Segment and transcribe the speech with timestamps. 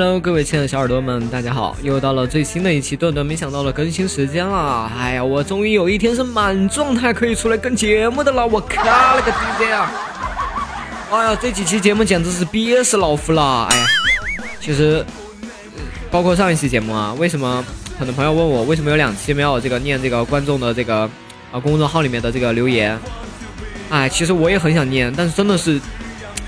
[0.00, 1.76] Hello，各位亲爱的小耳朵们，大家好！
[1.82, 4.88] 又到了最新的一期段段没想到的更新时间了。
[4.96, 8.46] 哎呀，我终于有一天是满状态可以出来更节目的了！
[8.46, 8.84] 我靠
[9.16, 9.92] 了个 DJ 啊！
[11.10, 13.66] 哎呀，这几期节目简直是憋死老夫了！
[13.72, 13.86] 哎呀，
[14.60, 15.04] 其实
[16.12, 17.64] 包括上一期节目啊，为什么
[17.98, 21.10] 很多朋友问我为什么有两期没有这个念这个观众的这个
[21.50, 22.96] 啊公众号里面的这个留言？
[23.90, 25.80] 哎，其实我也很想念，但是真的是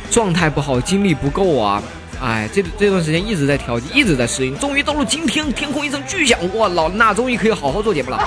[0.08, 1.82] 状态不好，精力不够啊！
[2.20, 8.18] 哎，这这段时间一直在调剂，一直在适应，终于到了今天，天空一声巨响，哇，老衲终于可以好好做节目了。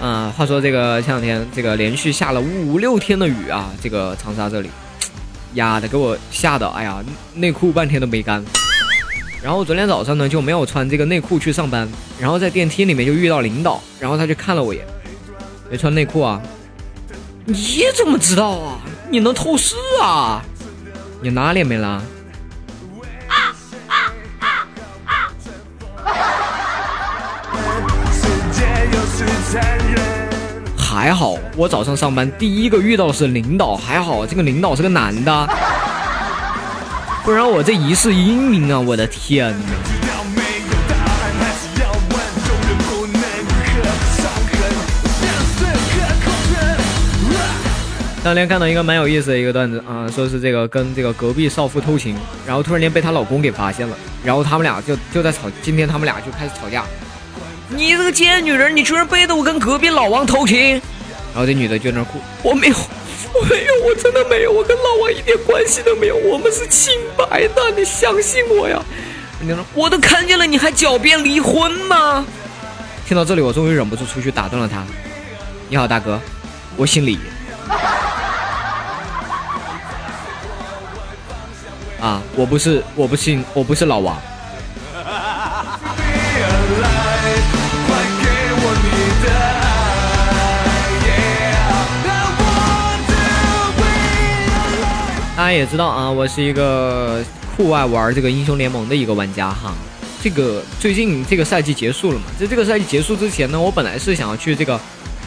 [0.00, 4.68] 嗯，话说这个前两天这个连续下了五六天的雨啊，这个长沙这里，
[5.54, 7.00] 呀的给我吓的，哎呀，
[7.34, 8.42] 内裤半天都没干。
[9.40, 14.86] 然后昨天早上呢就没有穿这个内裤去上班，然后在电梯里面就遇到领导，然后他就看了我一眼，
[15.70, 16.42] 没穿内裤啊。
[17.44, 18.78] 你怎么知道啊？
[19.10, 20.42] 你能透视啊？
[21.20, 22.00] 你哪里没拉？
[30.76, 35.48] 还好，我早上上班第一个遇到的是领导，还好这个领导是个男的，
[37.24, 38.78] 不然我这一世英名啊！
[38.78, 40.01] 我的天哪！
[48.24, 52.14] 当天看到一个蛮有意思的一个段子啊，说是这个跟这个隔壁少妇偷情，
[52.46, 56.84] 然后突然间被她老公给发现了，然后他们俩就就在吵，今天他们俩就开始吵架。
[57.68, 60.80] 你这个贱女人，你居然背着我跟隔壁老王偷情！
[61.34, 62.76] 然后这女的就在那哭，我没有，
[63.34, 68.80] 我没有，我真的没有，我跟老王一点关系都没有，我们是清白的，你相信我呀！
[69.40, 72.24] 人家说我都看见了，你还狡辩离婚吗？
[73.04, 74.84] 听到这里，我终于忍不住出去打断了他。
[75.68, 76.20] 你好，大哥，
[76.76, 77.18] 我姓李。
[82.02, 84.20] 啊，我不是，我不信，我不是老王。
[95.36, 97.22] 大家也知道啊，我是一个
[97.56, 99.72] 酷爱玩这个英雄联盟的一个玩家哈。
[100.20, 102.24] 这个最近这个赛季结束了嘛？
[102.36, 104.80] 在这个赛季结束之前呢，我本来是想要去这个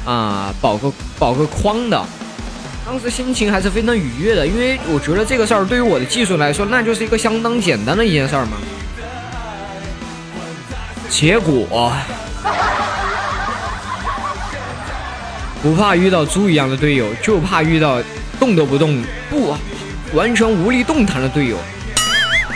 [0.04, 2.06] 啊保个保个框的。
[2.86, 8.58] 当时心情还是非常愉悦的，因为我觉得这个事儿对于我的技术来说，那就是一个相当简单的一件事儿嘛。
[11.10, 11.92] 结果
[15.64, 18.00] 不怕遇到猪一样的队友，就怕遇到
[18.40, 19.56] 动都不动、不
[20.14, 21.58] 完全无力动弹的队友。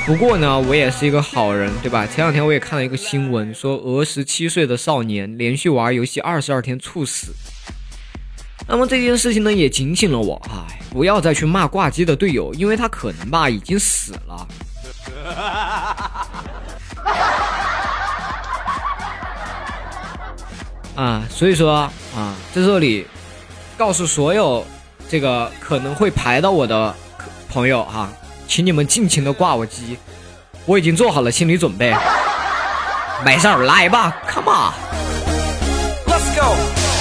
[0.06, 2.06] 不过呢，我也是一个好人，对吧？
[2.06, 7.34] 前两天我也看了一个新闻，说俄十七岁的少年连续玩游戏二十二天猝死。
[8.72, 14.47] 那么这件事情呢，也警醒了我，哎，不要再去骂挂机的队友，因为他可能吧已经死了。
[20.96, 23.08] 啊，所以说啊，在这里
[23.75, 24.63] 告诉所有
[25.09, 26.96] 这个可能会排到我的
[27.50, 28.08] 朋友哈，
[28.47, 29.97] 请你们尽情的挂我机，
[30.68, 31.91] 我已经做好了心理准备。
[33.25, 36.89] 没事，来吧，Come on，Let's go。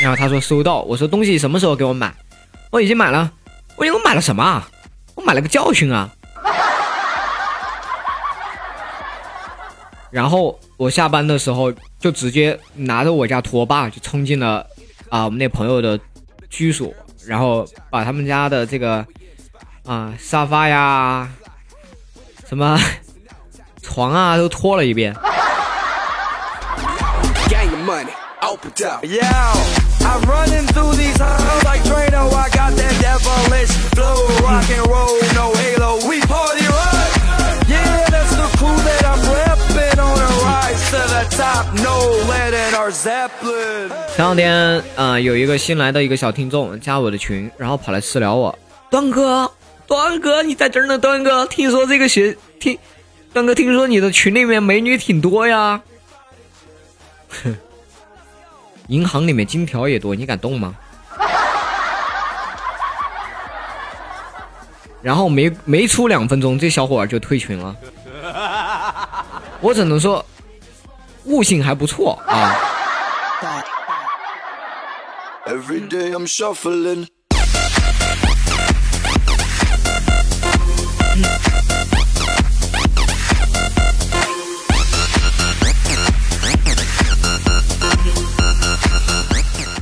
[0.00, 2.14] 然后他说收到，我说东西什么时候给我买？
[2.70, 3.32] 我已经买了。
[3.76, 4.62] 我我买了什么？
[5.14, 6.10] 我买了个教训啊。
[10.10, 14.66] 然后我下班的时候就直接拿着我家拖把就冲进了
[15.10, 15.98] 啊我们那朋友的
[16.48, 16.92] 居所，
[17.26, 19.04] 然后把他们家的这个
[19.84, 21.28] 啊沙发呀、
[22.48, 22.78] 什么
[23.82, 25.14] 床啊都拖了一遍。
[44.14, 48.56] 前两天啊，有一个新来的一个小听众加我的群，然后跑来私聊我，
[48.88, 49.50] 端哥，
[49.88, 52.78] 端哥你在这儿呢，端哥，听说这个学听，
[53.32, 55.82] 端哥听说你的群里面美女挺多呀，
[57.42, 57.56] 哼。
[58.88, 60.74] 银行里面金条也多，你敢动吗？
[65.02, 67.76] 然后没没出两分钟，这小伙儿就退群了。
[69.60, 70.24] 我只能说，
[71.24, 72.54] 悟性还不错啊。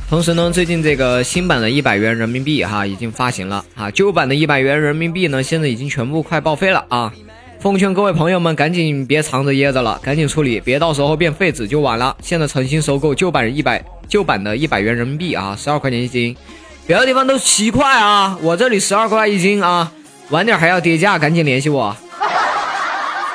[0.07, 7.11] 同时呢，最近这个新版的一百元人民币哈已经发行了啊，旧版的一百元人民币呢现在已经全部快报废了啊！
[7.59, 12.15] 奉劝各位朋友们赶紧别藏着掖着了，赶紧处理，别到时候变废纸就晚了。
[12.21, 16.37] 现在诚心收购旧版一百旧版的一百元人民币啊，十二块钱一斤，
[16.85, 19.91] 别的地方都七块啊，我这里十二块一斤啊，
[20.29, 21.97] 晚点还要跌价，赶紧联系我，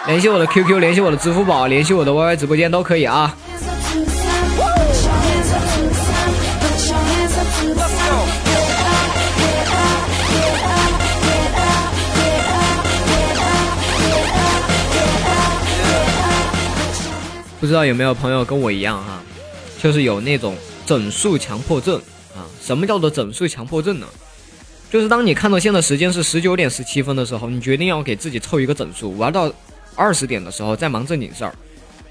[0.06, 3.37] 联系我的 QQ，联系我的支付宝，联系我的 YY 直播间都可以啊。
[17.60, 19.20] 不知道有没有朋友跟我一样哈，
[19.78, 22.00] 就是有那种整数强迫症
[22.34, 22.48] 啊？
[22.62, 24.06] 什么叫做整数强迫症呢？
[24.90, 29.52] 就是当你看到现在时间是十九点十七分的时候，你决定要给自己凑一个整数，玩到
[29.94, 31.54] 二十点的时候再忙正经事儿，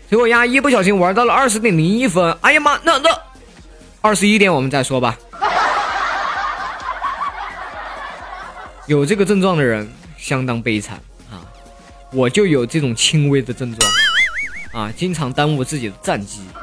[0.07, 3.09] 结果呀一不小心玩到了二十点零一分，哎呀妈，那那
[4.01, 5.17] 二十一点我们再说吧。
[8.85, 11.41] 有这个症状的人相当悲惨啊，
[12.11, 13.91] 我就有这种轻微的症状。
[14.71, 16.41] 啊，经常耽误自己的战机。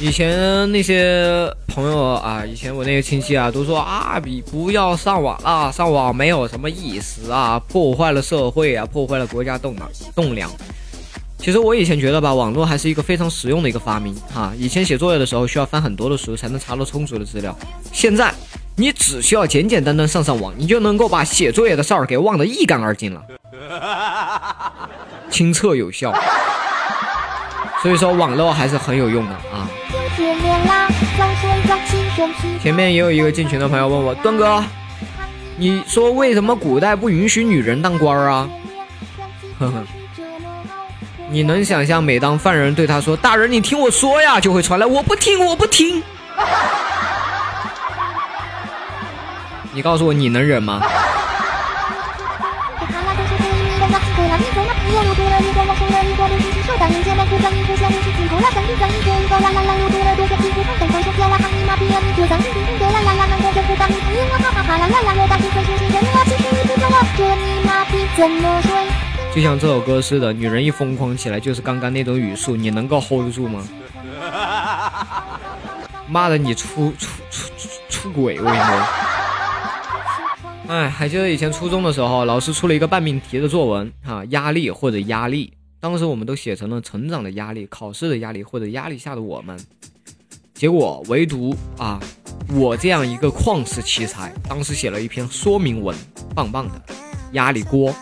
[0.00, 10.50] 以前那些朋友啊，以前我那些亲戚啊，都说啊，比不要上网了，上网没有什么意思啊，破坏了社会啊，破坏了国家栋梁栋梁。
[11.38, 14.52] 其实我以前觉得吧，网络还是一个非常实用的一个发明哈。
[14.58, 17.56] 以前写作业的时候需要翻很多的书才能查到充足的资料，
[17.92, 18.34] 现在
[18.76, 23.22] 你只需要简简单单上上网，你就能够把写作业的事儿给忘得一干二净了，
[25.30, 26.12] 清澈有效。
[27.80, 29.70] 所以说网络还是很有用的啊。
[32.60, 34.62] 前面也有一个进群的朋友问我，段哥，
[35.56, 38.50] 你说为什么古代不允许女人当官啊？
[39.60, 39.84] 呵呵。
[41.30, 46.02] 你能想象，每当犯人对他说“大人，你听我说呀”，就会传来“我不听，我不听”。
[49.72, 50.80] 你告诉我，你能忍吗？
[69.34, 73.62] 就像这首歌似的，女人一疯狂起来，就是刚刚那种语速，你能够 hold 得住吗？
[76.08, 78.82] 骂的你出出出出出轨，我跟你说。
[80.68, 89.58] 哎，还记得以前初中的时候，老师出了一个半命题的作文啊，压力或者压力，当时我们都写成了成长的压力、考试的压力或者压力下的我们。
[90.52, 92.00] 结果唯独啊，
[92.52, 95.96] 我这样一个旷世奇才，当时写了一篇说明文，
[96.34, 96.82] 棒棒的，
[97.32, 97.94] 压力锅。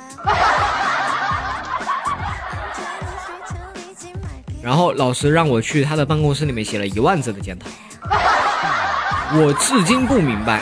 [4.67, 7.69] 然后老师让我去他的办公室里面写了一万字的检讨，
[9.39, 10.61] 我至今不明白，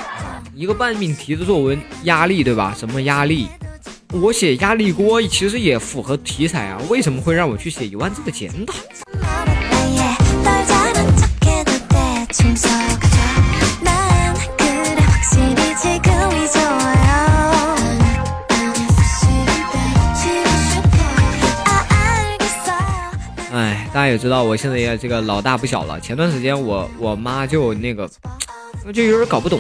[0.54, 2.75] 一个半命题的作文压力对吧？
[2.76, 3.49] 什么压力？
[4.12, 8.75] 我写压力锅其实也符合题材啊，为什么会让我去写一万字的检讨？
[24.14, 25.99] 也知道，我现在也这个老大不小了。
[25.99, 28.09] 前段时间我我妈就那个，
[28.94, 29.59] 就有点搞不懂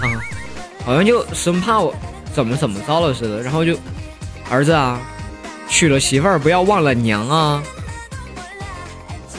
[0.00, 0.08] 啊，
[0.86, 1.94] 好像就生怕我
[2.32, 3.42] 怎么怎么着了似的。
[3.42, 3.76] 然后就
[4.48, 4.98] 儿子啊，
[5.68, 7.62] 娶了媳妇儿不要忘了娘啊。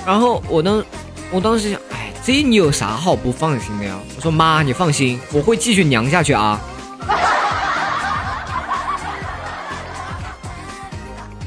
[0.06, 0.86] 然后我当
[1.32, 3.98] 我当时想，哎，这你有啥好不放心的呀？
[4.16, 6.62] 我说妈，你放心，我会继续娘下去啊。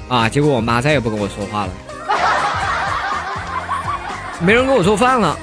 [0.09, 1.73] 啊，结果我妈再也不跟我说话了。
[4.41, 5.37] 没人给我做饭了，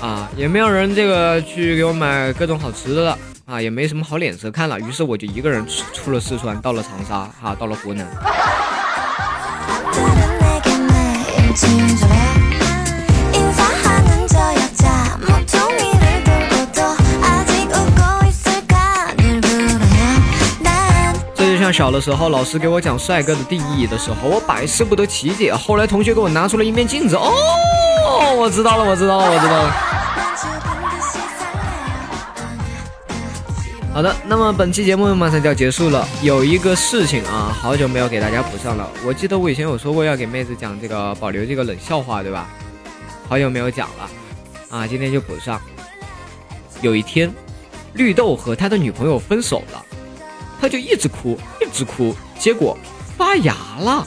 [0.00, 8.06] 啊，也没有人这个去给我买各种好吃的了，啊，也没什么好脸色看了，于是我就一个人出出了四川，到了长沙，哈，到了湖南。
[21.36, 25.54] 这就像小的时候老师给我讲帅哥的定义的时候，我百思不得其解。
[25.54, 27.30] 后来同学给我拿出了一面镜子，哦，
[28.14, 29.70] 哦我知道了，我知道了，我知道了。
[33.92, 38.88] 好的，那么本期节目马上就要结束了，有一个事情啊，好久没有给大家补上了。
[39.06, 42.48] 我记得我以前有说过要给妹子讲这个保留这个冷笑话，对吧？
[43.28, 44.10] 好久没有讲了，
[44.76, 45.60] 啊，今天就补上。
[46.80, 47.32] 有一天，
[47.94, 49.82] 绿豆和他的女朋友分手了，
[50.60, 52.76] 他就一直哭，一直哭，结果
[53.16, 54.06] 发芽了。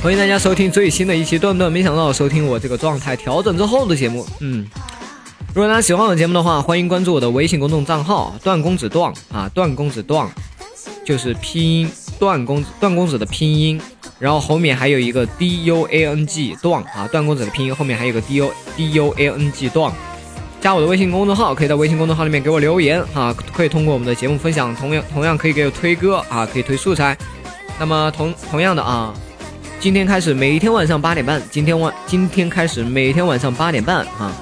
[0.00, 4.64] 欢迎大家收听最新的一期段段，没想到收听我这个状态调整之后的节目，嗯。
[5.52, 10.28] 如果大家喜欢我节目的话，欢迎关注我的微信公众账号“段公子段”啊，“段公子段”
[11.04, 13.80] 就是拼音“段公子”段公子的拼音，
[14.20, 19.92] 然后后面还有一个 “d u a n g” 段啊，段公子的拼音后面还有个 “d u d u a n g” 段。
[20.60, 27.16] 加我的微信公众号，可以在微信公众号里面给我留言啊，可以通过我们的节目分享，同样同样可以给我推歌啊，可以推素材。
[27.80, 29.12] 那么同同样的啊，
[29.80, 34.34] 今天开始每天晚上八点半，今天晚今天开始每天晚上八点半啊。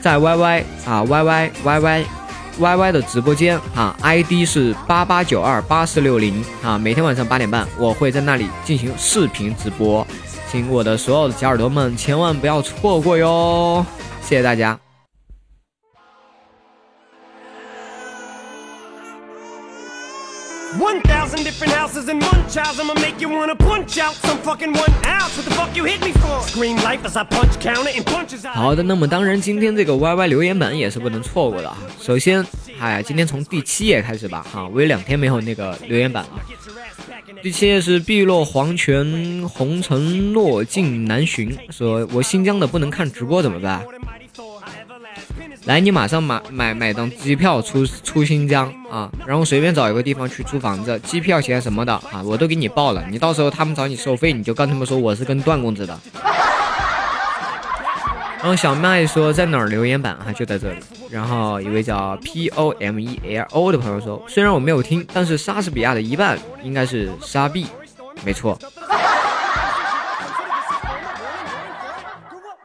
[0.00, 2.04] 在 YY 啊 YY YY
[2.60, 10.06] YY 的直播间啊，ID 是八八九二八四六零啊，每天晚上八点半，我会在那里进行视频直播，
[10.50, 13.84] 请我的所有的小耳朵们千万不要错过哟，
[14.22, 14.85] 谢谢大家。
[28.52, 31.78] 好的，那么当然，今天这个 YY 留言板也是不能错过的啊。
[31.98, 32.44] 首先，
[32.78, 36.30] 哎，今天从第七页开始吧，哈，我有两天没有那个留言板了。
[37.42, 43.82] 第七页是碧落黄泉红尘落尽难寻，说我新疆的不能看直播怎么办？
[45.66, 53.04] 来，你马上买买买张机票出出新疆啊，然后随便找一个地方去租房子，机票钱什么的啊，我都给你报了。
[53.10, 55.98] 你到时候他们找你收费，你就跟他们说我是跟段公子的。
[58.38, 60.32] 然后小麦说在哪儿留言板啊？
[60.32, 60.78] 就在这里。
[61.10, 67.66] 然后一位叫 P O M E L O 的朋友说，虽然我没有听，但是莎士比亚的一半应该是沙币，
[68.24, 68.56] 没错。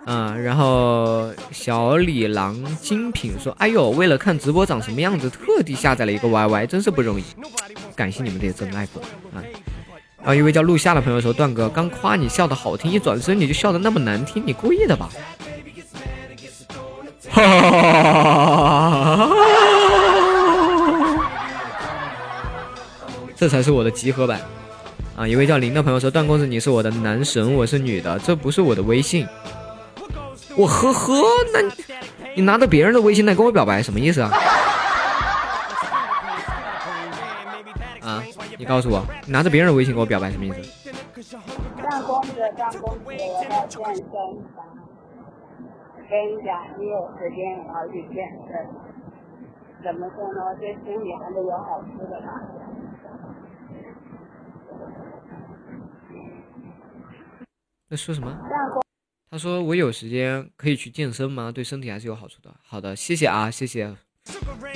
[0.08, 7.24] 嗯，然后小李郎精品说：“哎呦，为了看直播长什么样子，特地下载了一个 YY，真是不容易。
[7.96, 9.04] 感谢你们这些真爱粉
[9.34, 9.44] 啊！”
[10.18, 15.08] 然后一位叫陆夏的朋友说：“段哥刚夸你笑的好听，一转身你就笑的那么难听，你故意的吧？”
[17.30, 19.30] 哈哈哈！
[23.36, 24.42] 这才是我的集合版
[25.16, 25.28] 啊！
[25.28, 29.28] 一位叫林的朋友说：“段公子，你是我的男神，我是女的，这不是我的微信。”
[30.58, 31.14] 我呵呵，
[31.54, 31.62] 那
[32.36, 34.32] 你拿着别人的微信来跟我表白，什么意思啊？
[38.02, 38.24] 啊，
[38.58, 40.92] 你告诉我，你拿着别人的微信跟我表白什么意思？
[41.82, 44.16] 段公子，段公子，我要健身房。
[46.10, 48.52] 跟你讲，你有时间也要去健身。
[49.84, 50.56] 怎么说呢？
[50.60, 52.28] 对身体还是有好处的吧。
[57.90, 58.32] 在说什么？
[59.34, 61.50] 他说：“我有时间可以去健身吗？
[61.50, 63.90] 对身体还是有好处的。”好的，谢谢啊，谢谢。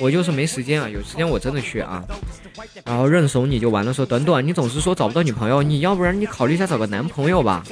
[0.00, 2.02] 我就是没时间啊，有时间我真的去啊。
[2.82, 3.92] 然后认怂你就完了。
[3.92, 7.62] 说短短，你总是说找不到女朋友，你要不然你考虑一下找个男朋友吧。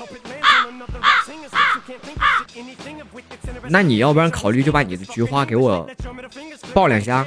[3.70, 5.90] 那你要不然考虑就把你的菊花给我
[6.74, 7.26] 抱两下。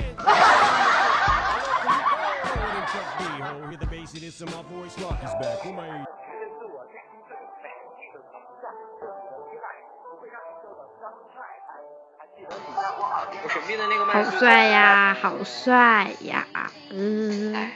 [15.21, 16.45] 好帅呀，
[16.91, 17.69] 嗯。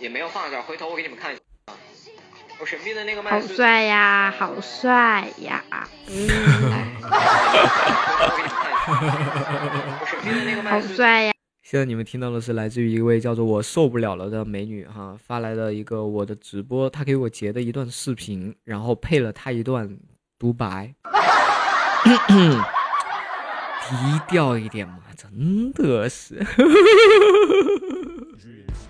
[0.00, 1.74] 也没有放这，回头我给你们看一下啊。
[2.60, 3.30] 我神秘的那个麦。
[3.30, 5.64] 好帅呀，好帅呀，
[6.08, 6.28] 嗯。
[10.64, 11.32] 好帅呀。
[11.62, 19.98] 现在你们听到的是来自于一位叫做我受不了了的美女哈发来的一个我的直播，她给我截的一段视频，然后配了她一段
[20.38, 20.94] 独白。
[23.88, 26.44] 低调一点嘛，真的是。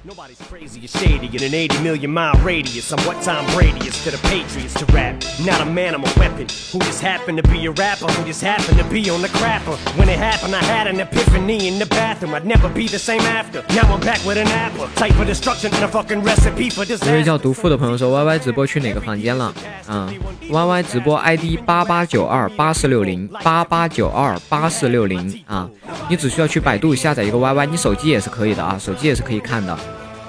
[0.06, 2.92] Nobody's crazy or shady in an 80 million mile radius.
[2.92, 5.16] I'm what Tom Brady is to the Patriots to rap.
[5.40, 6.46] Not a man, I'm a weapon.
[6.72, 8.12] Who just happened to be a rapper?
[8.12, 9.78] Who just happened to be on the crapper?
[9.96, 12.34] When it happened, I had an epiphany in the bathroom.
[12.34, 13.64] I'd never be the same after.
[13.74, 14.88] Now I'm back with an apple.
[14.94, 17.08] Type of destruction and a fucking recipe for disaster.
[17.08, 19.46] 一位叫毒妇的朋友说：“Y Y 直播去哪个房间了？
[19.86, 20.20] 啊、嗯、
[20.50, 25.66] ，Y Y 直播 ID 八八九二八四六零八八九二八四四六零啊，
[26.10, 29.74] 你只需要去百度下载一个 Y Y，你手机也是可以的啊，手机也是可以看的。”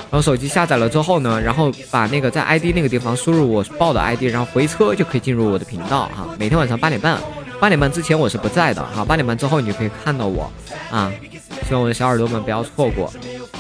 [0.10, 6.26] 然后手机下载了之后呢，然后把那个在 ID 那个地方输入我报的 ID，然后回车就可以进入我的频道哈。
[6.40, 7.20] 每天晚上八点半，
[7.60, 10.50] 八点半之前我是不在的哈，八点半之后你就可以看到我
[10.90, 11.12] 啊。
[11.68, 13.12] 希望我的小耳朵们不要错过。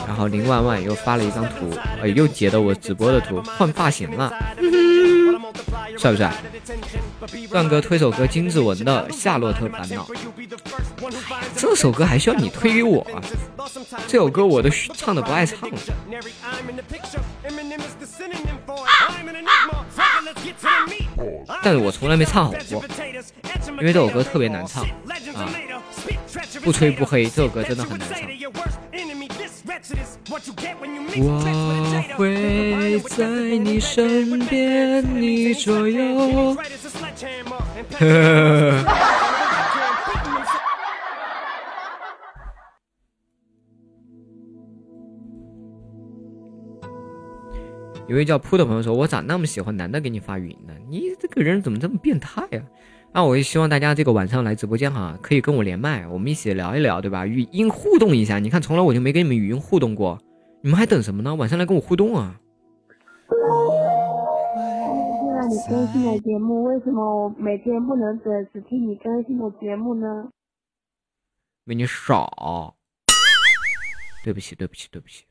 [0.07, 4.31] 然后林万万又发了一张图，呃，又截的我直播的图，换发型了。
[5.97, 6.31] 帅不帅？
[7.49, 10.03] 段哥推首歌金志文的《夏洛特烦恼》，
[11.55, 13.05] 这首歌还需要你推给我？
[14.07, 15.77] 这首歌我都唱的不爱唱了，
[21.63, 22.83] 但是我从来没唱好过，
[23.79, 24.83] 因为这首歌特别难唱
[25.35, 25.49] 啊！
[26.63, 28.19] 不吹不黑，这首歌真的很难唱。
[31.17, 31.31] 我
[32.17, 33.25] 会在
[33.57, 36.57] 你身边，你左右。
[48.07, 50.73] 有位叫扑的朋友说：“我咋那么喜欢男的给你发语音呢？
[50.87, 52.61] 你这个人怎么这么变态呀？”
[53.11, 57.25] 那我也希望大家这个晚上来直播间哈，可以跟我连麦，我们一起聊一聊，对吧？
[57.25, 58.37] 语音互动一下。
[58.37, 60.19] 你看，从来我就没跟你们语音互动过，
[60.61, 61.33] 你们还等什么呢？
[61.33, 62.39] 晚上来跟我互动啊！
[63.27, 63.35] 现
[65.33, 70.29] 在你更新的节目，为什么我每天不能准时听你更新的节目呢？
[71.65, 72.29] 为你傻。
[74.23, 75.23] 对不起，对不起，对不起。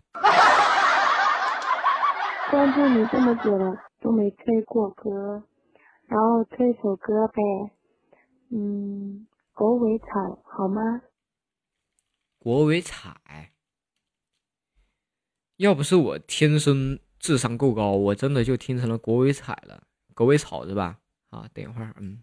[2.50, 5.42] 关注你这么久了，都没推过歌。
[6.06, 7.42] 然后推首歌呗，
[8.50, 11.00] 嗯，国尾草好吗？
[12.38, 13.52] 国尾彩，
[15.56, 19.84] 要不是我天生智商够高，我真的就听成了国尾彩了。
[20.14, 20.98] 国尾草是吧？
[21.30, 22.22] 啊，等一会儿，嗯。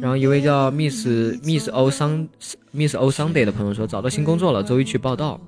[0.00, 1.06] 然后一位叫 Miss
[1.44, 2.28] Miss O 桑
[2.72, 5.40] Miss O Sunday 的朋友说，找到新工作了，周一去报道。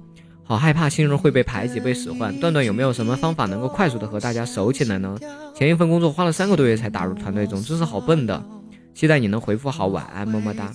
[0.50, 2.36] 好害怕新人会被排挤、被使唤。
[2.40, 5.16] 段段有没有什么方法能够快速的和大家熟起来呢？
[5.54, 8.44] 前一份工作花了三个多月才打入团队中，真是好笨的。
[8.92, 10.72] 期待你能回复好，晚安，么么哒。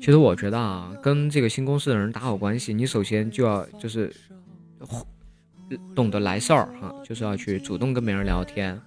[0.00, 4.14] 其实我觉得啊，跟这个新公司的人打好关系，你首先就要就是
[5.96, 8.80] 懂得来事儿哈，就是要去主动跟别人聊天，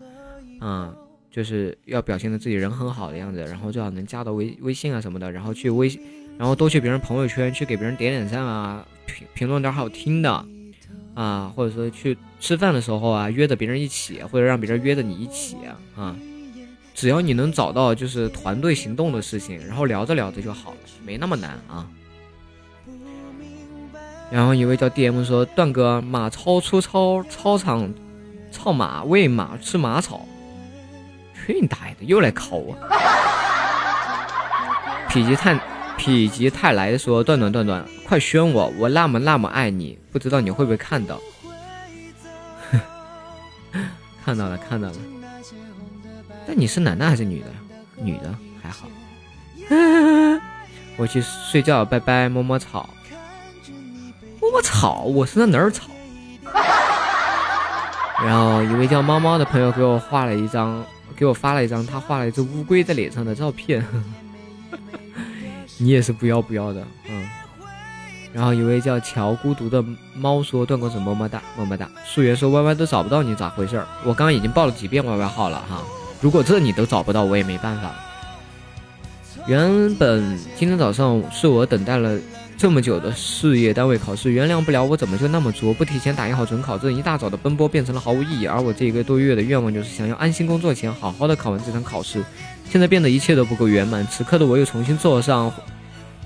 [0.62, 0.96] 啊，
[1.30, 5.92] 就是要表现的自己人很好的样子，然后最好能加到微微信啊什么的，然后去微。
[6.42, 10.44] 然后多去别人朋友圈去给别人点点赞啊，评评论点好听的
[11.14, 15.56] 啊，或者说去吃饭的时候啊，约着别人一起，或者让别人约着你一起
[15.96, 16.16] 啊，
[16.96, 21.86] 只要你能找到就是团队行动的事情，然后聊着聊着就好了，没那么难啊。
[24.32, 27.94] 然后一位叫 DM 说：“段哥，马超出操操场，
[28.52, 30.28] 操马喂马吃马草，
[31.36, 32.76] 去你大爷的，又来考我，
[35.08, 35.56] 脾气太。”
[36.02, 41.22] 否极泰来说：“段段段段，快宣我，我那么那么爱你，不知道你会不会看到？
[44.26, 44.96] 看到了，看到了。
[46.48, 47.48] 但你是男的还是女的？
[47.98, 48.88] 女的还好。
[50.98, 52.90] 我去睡觉，拜拜，摸摸草，
[54.40, 55.88] 摸摸草，我是在哪儿草？
[58.26, 60.84] 然后一位叫猫猫的朋友给我画了一张，
[61.16, 63.86] 给我发了一张他画了一只乌龟在脸上的照片。”
[65.82, 67.28] 你也是不要不要的，嗯。
[68.32, 69.84] 然后一位叫乔孤独的
[70.16, 75.82] 猫说：“段公子么么哒，么么哒。”素媛说：“Y Y 都找不到你，咋回事？”我刚刚已经报了几遍 Y Y 号了哈，
[76.22, 77.92] 如果这你都找不到，我也没办法。
[79.48, 82.18] 原本今天早上是我等待了
[82.56, 88.46] 这么久的事业单位考试，原谅不了我怎么就那么作，不提前打印好准考证，一大早的奔波变成了毫无意义。
[88.46, 92.24] 而我这一个多月的愿望就是想要安心工作前好好的考完这场考试。
[92.72, 94.08] 现在变得一切都不够圆满。
[94.08, 95.52] 此刻的我又重新坐上，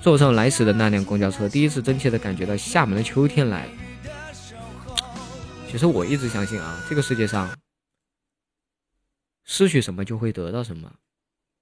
[0.00, 3.72] 坐上来时的那辆公交车，第一次真切的感觉到厦门的秋天来了。
[5.66, 7.50] 其实我一直相信啊，这个世界上，
[9.42, 10.92] 失去什么就会得到什么，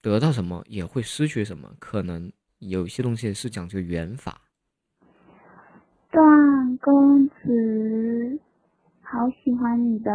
[0.03, 1.73] 得到什么也会失去什么。
[1.79, 4.43] 可能有些东西是讲究缘法。
[6.11, 8.39] 段公子，
[9.01, 10.11] 好喜欢你的，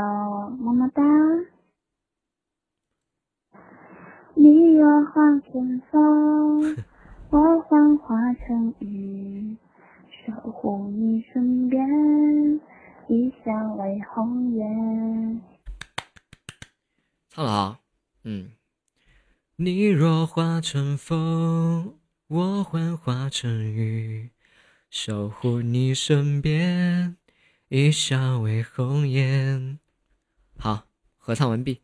[0.59, 1.01] 么么哒。
[4.41, 5.21] 你若化
[5.51, 6.77] 成风，
[7.29, 9.57] 我幻化成雨，
[10.25, 11.85] 守护你身边，
[13.09, 15.41] 一笑为红颜。
[17.27, 17.79] 唱了啊，
[18.23, 18.51] 嗯。
[19.57, 21.95] 你若化成风，
[22.29, 24.29] 我幻化成雨，
[24.89, 27.17] 守护你身边，
[27.67, 29.79] 一笑为红颜。
[30.57, 30.85] 好，
[31.17, 31.81] 合唱完毕。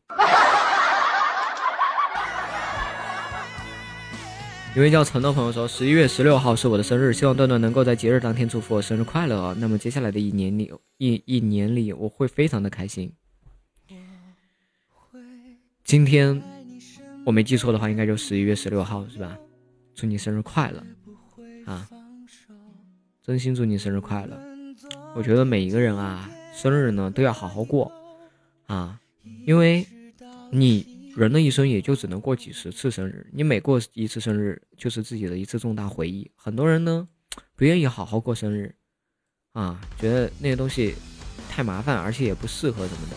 [4.75, 9.53] 一位叫陈的朋友说：“十一月十六号是我的生日，希望段段能够在节日当天祝福我生日快乐。
[9.53, 13.09] 那么接下来的一年里，一一年里我会非常的开心。
[15.85, 16.41] 今天。”
[17.25, 19.35] 我没记错的话，应该就十一月十六号是吧？
[19.95, 20.83] 祝你生日快乐
[21.65, 21.89] 啊！
[23.23, 24.39] 真心祝你生日快乐。
[25.15, 27.91] 我觉得每一个人啊，生日呢都要好好过
[28.67, 28.99] 啊，
[29.47, 29.87] 因为
[30.51, 36.29] 你人的一生也就只能过几十次生日，你每过一次生日就是自己的一次重大回忆。
[36.35, 37.07] 很多人呢
[37.55, 38.75] 不愿意好好过生日
[39.53, 40.93] 啊，觉得那些东西
[41.49, 43.15] 太麻烦，而且也不适合什么的。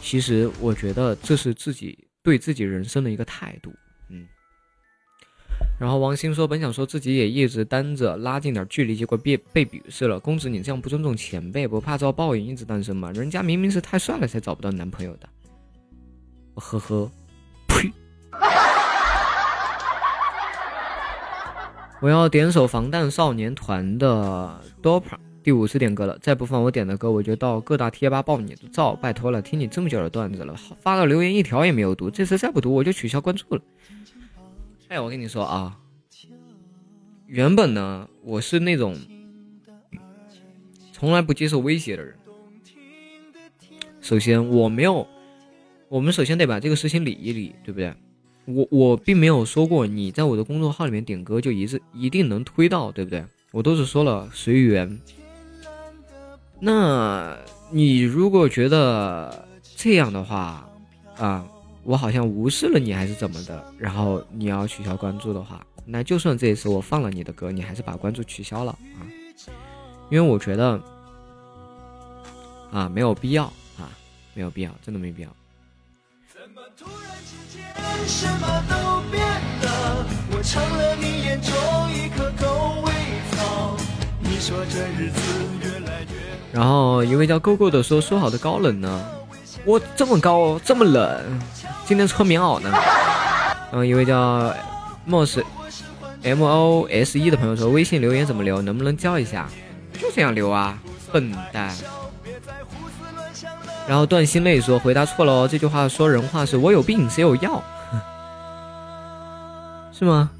[0.00, 1.98] 其实我觉得这是自己。
[2.24, 3.70] 对自己人生的一个态度，
[4.08, 4.26] 嗯。
[5.78, 10.18] 然后王鑫说，本想说自己也一直单着拉近点距离，结果被被鄙视了。
[10.18, 13.12] 公子，你这样不尊重前辈，不怕遭报应，一直单身吗？
[13.12, 15.28] 人家明明是太帅了才找不到男朋友的。
[16.54, 17.10] 呵呵，
[17.68, 17.92] 呸！
[22.00, 25.18] 我要点首防弹少年团的 Dopa。
[25.42, 33.60] 第五次点歌了，再不放我点的歌，我就到各大贴吧爆你的照，拜托了，听你这么久的段子了，发个留言一条也没有读，这次再不读我就取消关注了。
[34.88, 35.76] 哎，我跟你说啊，
[37.26, 38.96] 原本呢我是那种
[40.94, 42.16] 从来不接受威胁的人。
[44.00, 45.06] 首先我没有，
[45.94, 47.94] 我们首先得把这个事情理一理，对不对？
[48.46, 53.24] 我我并没有说过你在我的公众号里面点歌就一直一定能推到，对不对？
[53.52, 55.00] 我都是说了随缘。
[56.58, 57.38] 那
[57.70, 60.68] 你如果觉得这样的话，
[61.16, 61.46] 啊，
[61.84, 63.64] 我好像无视了你还是怎么的？
[63.78, 69.06] 然后你要取消关注的话，那就算这一次我放了你的歌，你还是把关注取消了啊？
[70.10, 70.80] 因为我觉得
[72.72, 73.44] 啊，没有必要
[73.78, 73.88] 啊，
[74.34, 75.28] 没有必要，真的没必要。
[81.00, 81.52] 你眼中
[81.92, 82.92] 一颗狗尾
[83.32, 83.76] 草。
[84.20, 85.20] 你说这日子
[85.62, 86.06] 越来越
[86.52, 89.04] 然后一位叫 GoGo 的说：“说好的高冷呢？
[89.64, 91.40] 我这么高这么冷，
[91.84, 92.70] 今天穿棉袄呢。
[93.70, 94.54] ”然后一位叫
[95.08, 95.42] Mos
[96.22, 98.62] M O S E 的朋友说：“微信留言怎么留？
[98.62, 99.48] 能不能教一下？”
[100.00, 100.78] 就这样留啊，
[101.12, 101.74] 笨蛋。
[103.86, 107.62] 然后段心泪说：“回答错了哦，这句话说人话是我有病谁有药？
[109.92, 110.30] 是吗？”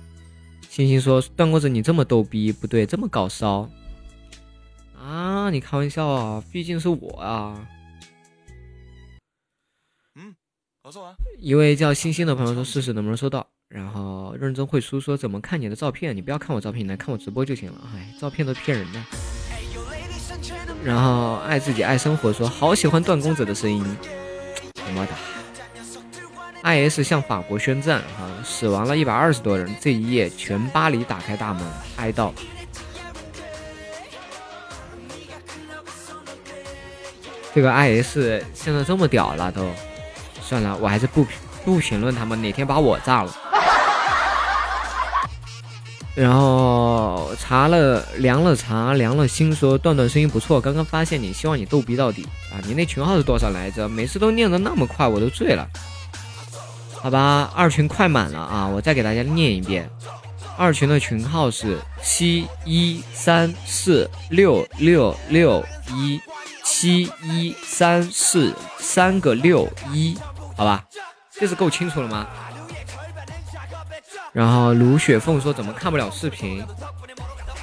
[0.70, 3.68] 星星说：“段公子你这么逗逼，不对，这么搞骚。”
[4.98, 6.42] 啊，你开玩笑啊！
[6.50, 7.68] 毕竟是我啊。
[10.14, 10.34] 嗯，
[10.82, 11.14] 好做啊。
[11.38, 16.16] 一位叫星星的朋友说：“试试能不能收到。”然后认真会书说：“怎么看你的照片？
[16.16, 19.00] 你不要看我照片，来看我直播就行了。”哎，照片都骗人的。
[20.84, 23.82] 然后爱自己爱生活说：“好喜欢段公子的声音。”
[24.86, 25.14] 么么哒。
[26.60, 29.74] I S 向法国宣战，哈，死亡了一百二十多人。
[29.80, 31.62] 这一夜，全巴黎打开大门，
[31.96, 32.32] 哀悼。
[37.54, 39.66] 这个 I S 现在这么屌了都，
[40.42, 41.26] 算了，我还是不
[41.64, 43.34] 不评论他们，哪天把我炸了。
[46.14, 46.63] 然后
[47.46, 52.56] 查了量了查量了心，说段段声音不错，刚刚发现你，希望你逗逼到底啊！
[52.66, 53.86] 你那群号是多少来着？
[53.86, 55.68] 每次都念的那么快，我都醉了。
[56.94, 58.66] 好吧，二群快满了啊！
[58.66, 59.86] 我再给大家念一遍，
[60.56, 65.62] 二群的群号是七一三四六六六
[65.94, 66.18] 一。
[66.64, 70.16] 七一三四三个六一，
[70.56, 70.82] 好吧，
[71.30, 72.26] 这是够清楚了吗？
[74.32, 76.64] 然后卢雪凤说怎么看不了视频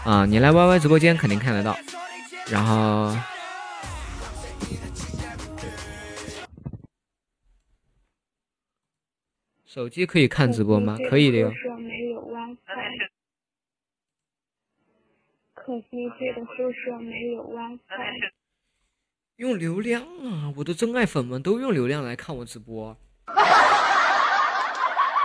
[0.04, 0.26] 啊？
[0.26, 1.78] 你来 Y Y 直播间肯定看得到。
[2.50, 3.16] 然后
[9.66, 10.98] 手机可以看直播吗？
[11.10, 11.52] 可以的哟。
[15.54, 15.86] 可惜
[16.20, 18.32] 这个宿舍没有 WiFi。
[19.38, 20.54] 用流量啊！
[20.58, 22.98] 我的真爱粉们都用流量来看我直播。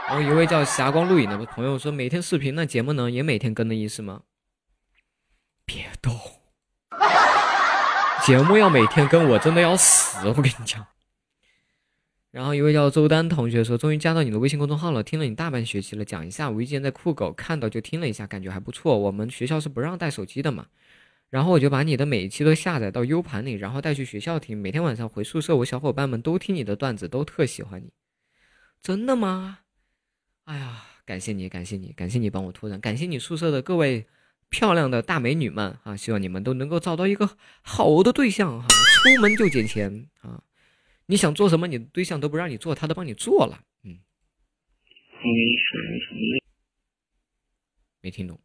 [0.06, 4.22] 然后一位叫霞光录影的朋友说：“每天视频，那节目呢也每天更的意思吗？”
[5.66, 6.12] 别逗，
[8.24, 10.26] 节目要每天跟，我真的要死！
[10.28, 10.86] 我跟你讲。
[12.30, 16.50] 然后一位叫周丹同学说：“终于加到你的微信公众号了，听了你大半学期了，讲一下。
[16.50, 18.96] 我以前在酷狗看到就听了一下，感觉还不错。
[18.96, 20.66] 我们学校是不让带手机的嘛，
[21.30, 24.56] 然后我就把你的每一期都下载到 U 盘里，然后带去学校听。
[24.56, 27.90] 每天晚上回宿舍，我小伙伴们都听你的段子，都特喜欢你。
[28.82, 29.60] 真的吗？
[30.44, 34.06] 哎呀，感谢你，感谢你，感谢你帮我拓展，感谢你宿舍的各位
[34.48, 35.96] 漂亮的大美女们啊！
[35.96, 37.30] 希望你们都能够找到一个
[37.62, 40.40] 好的对象哈，出门就捡钱啊！”
[41.06, 43.60] 你想做什么，你的对象都不让你做，他都帮你做了。
[43.84, 43.98] 嗯，
[48.00, 48.38] 没听懂。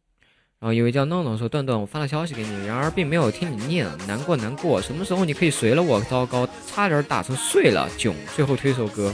[0.60, 4.80] 然后一位叫闹闹说：“段段，我发了消息给你，然而并没有听你念，难过难过。
[4.80, 6.00] 什么时候你可以随了我？
[6.02, 7.90] 糟糕，差点打成碎了。
[7.98, 9.12] 囧，最后推首歌，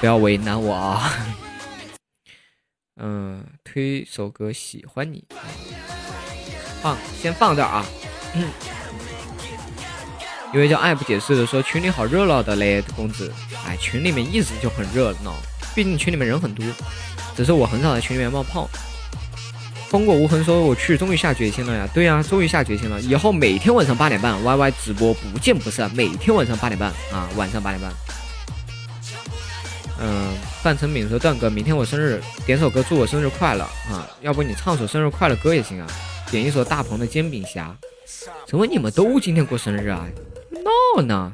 [0.00, 1.12] 不要为难我啊。
[3.02, 5.24] 嗯，推首歌，喜欢你。
[6.82, 7.84] 放，先放这啊。
[8.34, 8.48] 嗯。
[10.52, 13.32] 一位叫爱不解释的说：“群里好热闹的嘞，公子。
[13.66, 15.34] 哎，群里面一直就很热闹，
[15.74, 16.66] 毕竟群里面人很多。
[17.36, 18.68] 只是我很少在群里面冒泡。”
[19.88, 21.88] 风过无痕说：“我去，终于下决心了呀！
[21.94, 23.00] 对呀，终于下决心了。
[23.00, 25.90] 以后每天晚上八点半，Y Y 直播不见不散。
[25.94, 27.90] 每天晚上八点半啊，晚上八点半。”
[30.02, 34.08] 嗯，范成敏说：“段哥，明天我生日，点首歌祝我生日快乐啊！
[34.22, 35.86] 要不你唱首生日快乐歌也行啊，
[36.30, 37.76] 点一首大鹏的煎饼侠。
[38.46, 40.08] 怎么你们都今天过生日啊？”
[40.96, 41.30] 闹呢？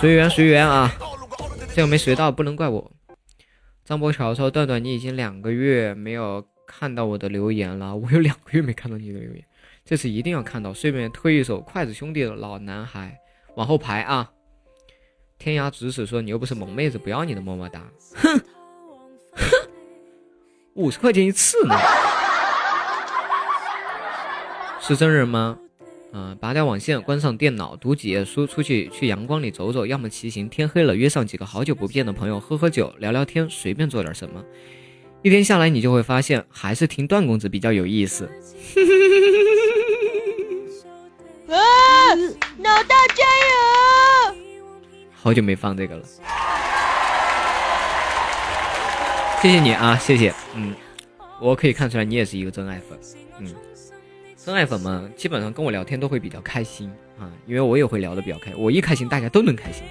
[0.00, 0.92] 随缘随缘啊，
[1.72, 2.90] 这个没随到不能怪我。
[3.84, 9.44] 张博乔说：“段段，你已经两个月没有看到我的留言了，我有两个月没看到你的留言，
[9.84, 13.16] 这次一定要看到。”顺便推一首筷子兄弟的老男孩，
[13.54, 14.28] 往后排啊。
[15.38, 17.80] 天涯咫尺说：“你又不是萌妹子，不要你的么么哒。”
[18.16, 18.40] 哼
[19.32, 19.50] 哼，
[20.74, 21.76] 五十块钱一次呢，
[24.80, 25.56] 是真人吗？
[26.12, 30.48] 嗯，拔掉网线，关上电脑，读几页书，出去去阳光里走走，要么骑行。
[30.48, 34.42] 天黑了，约上几个好久不见的朋友，喝喝酒，聊聊天，随便做点什么。
[35.22, 38.24] 一天下来，你就会发现，还是听段公子比较有意思。
[41.46, 41.54] 啊！
[42.58, 44.07] 脑大加油！
[45.28, 46.02] 好久没放这个了，
[49.42, 50.32] 谢谢你啊，谢谢。
[50.54, 50.74] 嗯，
[51.38, 52.98] 我可以看出来，你也是一个真爱粉。
[53.38, 53.54] 嗯。
[54.42, 59.82] 真爱粉们基本上跟我聊天都会比较开心啊，因为我也会聊得比较开，我一开心大家都能开心。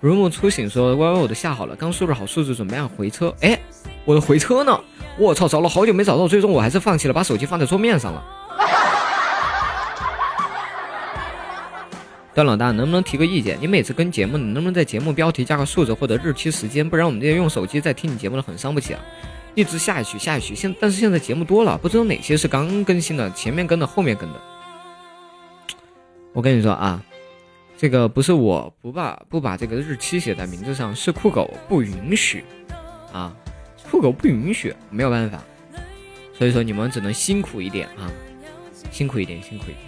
[0.00, 3.34] 如梦初醒说：“歪歪，我都下好了，刚输入好数字，准备按回车。
[3.42, 3.60] 哎，
[4.06, 4.80] 我的回车呢？
[5.18, 8.24] 我操，找了好久没找到，最终我还是放弃了，把手机放在桌面上了。”
[12.38, 13.58] 段老大，能不能提个意见？
[13.60, 16.88] 你每次跟节目，你能不能在节目标题加个数字或者日期时间？
[16.88, 19.00] 不然我们这些用手机在听你节目的很伤不起啊。
[19.56, 24.40] 一直下去下去，现但是现在节目多了，不知道哪些是刚更新的，前面跟的，后面跟的。
[26.32, 27.02] 我跟你说啊，
[27.76, 32.44] 这个不是我不把不把这个日期写在名字上，是酷狗不允许
[33.12, 33.34] 啊，
[33.90, 35.42] 酷狗不允许，没有办法。
[36.38, 38.06] 所以说你们只能辛苦一点啊，
[38.92, 39.87] 辛苦一点，辛苦一点。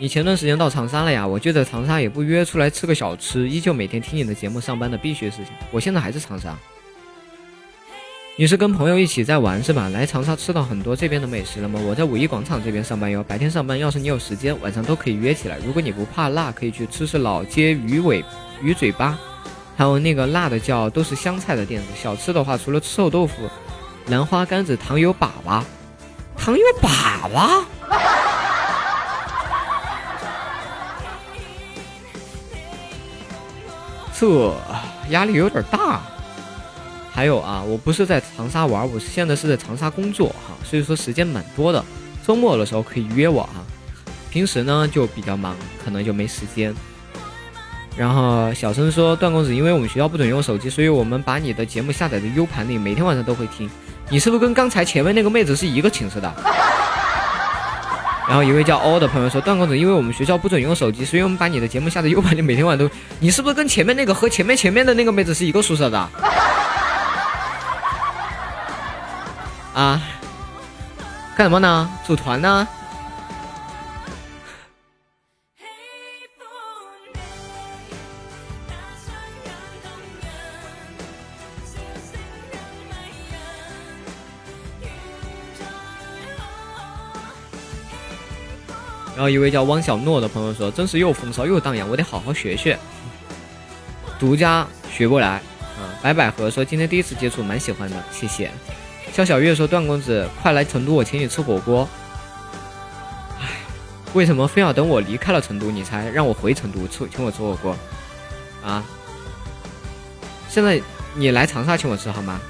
[0.00, 1.26] 你前段时间到长沙了呀？
[1.26, 5.46] 我就在长沙，也不约出来吃个小吃，依旧每天听你的节目上班的必须事情。
[5.72, 6.56] 我现在还是长沙。
[8.36, 9.88] 你是跟朋友一起在玩是吧？
[9.88, 11.80] 来长沙吃到很多这边的美食了吗？
[11.84, 15.58] 我在五一广场这边上班哟，白天上班，要是你有时间，晚上都可以约起来。
[15.66, 18.24] 如果你不怕辣，可以去吃吃老街鱼尾
[18.62, 19.18] 鱼嘴巴，
[19.76, 21.88] 还有那个辣的叫都是香菜的店子。
[22.00, 23.50] 小吃的话，除了臭豆腐、
[24.06, 25.60] 兰花干子、糖油粑粑，
[26.36, 26.88] 糖油粑
[27.34, 27.64] 粑，
[34.18, 34.54] 这
[35.10, 36.00] 压力有点大。
[37.12, 41.84] 还有啊，我不是在长沙玩，我现在是在长沙工作哈，所以说时间蛮多的。
[42.26, 43.64] 周末的时候可以约我哈，
[44.30, 46.74] 平时呢就比较忙，可能就没时间。
[47.96, 53.68] 然后小声说段公子，因为我们学校不准用手机，所以我们把你的节目下载在 U 盘里，每天晚上都会听。
[54.08, 56.32] 你是不是跟刚才前面那个妹子是一个寝室的？
[58.28, 62.94] 然后一位叫欧的朋友说段公子，因为我们学校不准用手机，所以我们把你的节目下载 U 盘里，每天晚上都。
[63.20, 65.98] 你是不是跟前面那个和前面前面的那个妹子是一个宿舍的？
[69.74, 70.02] 啊，
[71.36, 71.88] 干什么呢？
[72.06, 72.68] 组团呢？
[89.14, 92.78] 然后一位叫汪小诺的朋友说：“真是又风骚又荡漾，我得好好学学。”
[94.18, 95.40] 独家学过来。
[95.78, 98.50] 啊，白百合说：“今天第一次接触，蛮喜欢的，谢谢。”
[99.12, 101.88] 肖小月说：“段公子，快来成都，我请你吃火锅。”
[103.40, 103.46] 哎，
[104.12, 107.76] 为什么非要等我离开了成都，你才让我回成都吃请我吃火锅？
[108.64, 108.84] 啊？
[110.48, 110.80] 现在
[111.14, 112.40] 你来长沙请我吃好吗？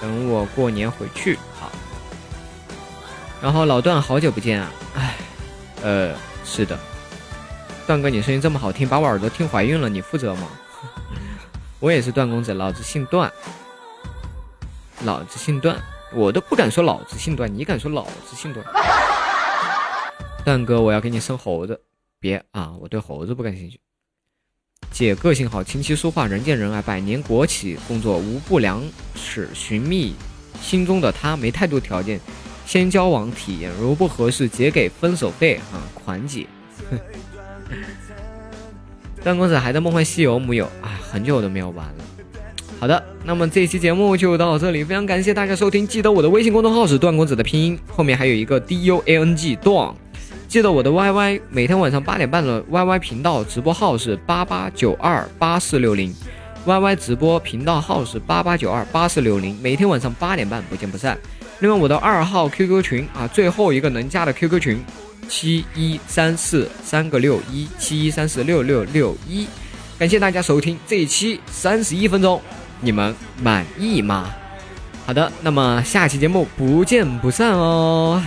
[0.00, 1.38] 等我过年回去。
[3.42, 5.16] 然后老段好久不见啊，哎，
[5.82, 6.78] 呃，是的，
[7.88, 10.48] 段哥你声音这么好听，把我耳朵听怀孕了，你负责吗？
[11.80, 13.30] 我也是段公子，老子姓段，
[15.04, 15.76] 老子姓段，
[16.14, 18.64] 我都不敢说老子姓段，你敢说老子姓段？
[20.46, 21.80] 段哥，我要给你生猴子，
[22.20, 23.80] 别啊，我对猴子不感兴趣。
[24.92, 28.80] 姐个性好，琴棋书画人见人爱，百年国企工作无不良
[29.16, 30.14] 史，寻觅
[30.60, 32.20] 心中的他，没太多条件。
[32.64, 36.46] 先交往体验，如不合适，结给分手费啊，款姐。
[39.22, 40.64] 段公子还在梦幻西游木有？
[40.80, 42.04] 啊，很久都没有玩了。
[42.80, 45.86] 好的，那么这期节目就到这里，非常感谢大家收听。
[45.86, 49.94] 记得我的微信公众号是段公子的拼音，后面还有一个 D U A N G 段。
[50.48, 56.12] 记得我的 Y Y，每天晚上八点半的 Y Y 频道直播号是八八九二八四六零
[56.66, 61.16] ，Y Y 直播频道号是八八九二八四六零，每天晚上八点半不见不散。
[61.62, 64.84] 另外，我的二号 QQ 群啊，最后一个能加的 QQ 群，
[65.28, 69.46] 七一三四三个六一七一三四六六六一，
[69.96, 72.42] 感谢大家收听这一期三十一分钟，
[72.80, 74.34] 你们满意吗？
[75.06, 78.20] 好的，那么下期节目不见不散哦。